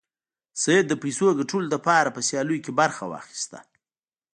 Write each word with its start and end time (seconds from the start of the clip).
سید 0.61 0.85
د 0.89 0.93
پیسو 1.03 1.27
ګټلو 1.39 1.65
لپاره 1.73 2.09
په 2.15 2.21
سیالیو 2.27 2.63
کې 2.65 2.71
برخه 2.81 3.03
واخیسته. 3.07 3.59